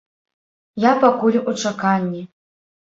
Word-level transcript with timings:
Я 0.89 0.93
пакуль 1.05 1.39
у 1.49 1.57
чаканні. 1.61 2.29